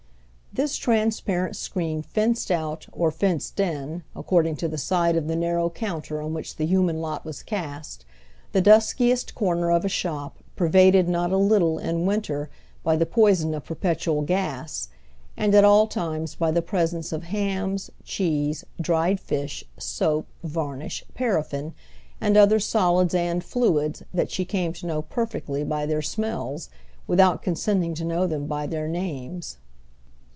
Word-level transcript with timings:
This 0.53 0.75
transparent 0.75 1.55
screen 1.55 2.01
fenced 2.01 2.51
out 2.51 2.85
or 2.91 3.09
fenced 3.09 3.57
in, 3.61 4.03
according 4.13 4.57
to 4.57 4.67
the 4.67 4.77
side 4.77 5.15
of 5.15 5.27
the 5.29 5.35
narrow 5.37 5.69
counter 5.69 6.21
on 6.21 6.33
which 6.33 6.57
the 6.57 6.65
human 6.65 6.99
lot 6.99 7.23
was 7.23 7.41
cast, 7.41 8.03
the 8.51 8.59
duskiest 8.61 9.33
corner 9.33 9.71
of 9.71 9.85
a 9.85 9.89
shop 9.89 10.39
pervaded 10.57 11.07
not 11.07 11.31
a 11.31 11.37
little, 11.37 11.79
in 11.79 12.05
winter, 12.05 12.49
by 12.83 12.97
the 12.97 13.05
poison 13.05 13.53
of 13.53 13.63
perpetual 13.63 14.23
gas, 14.23 14.89
and 15.37 15.55
at 15.55 15.63
all 15.63 15.87
times 15.87 16.35
by 16.35 16.51
the 16.51 16.61
presence 16.61 17.13
of 17.13 17.23
hams, 17.23 17.89
cheese, 18.03 18.65
dried 18.81 19.21
fish, 19.21 19.63
soap, 19.79 20.27
varnish, 20.43 21.05
paraffin 21.13 21.73
and 22.19 22.35
other 22.35 22.59
solids 22.59 23.15
and 23.15 23.41
fluids 23.41 24.03
that 24.13 24.29
she 24.29 24.43
came 24.43 24.73
to 24.73 24.85
know 24.85 25.01
perfectly 25.01 25.63
by 25.63 25.85
their 25.85 26.01
smells 26.01 26.69
without 27.07 27.41
consenting 27.41 27.93
to 27.93 28.03
know 28.03 28.27
them 28.27 28.47
by 28.47 28.67
their 28.67 28.89
names. 28.89 29.57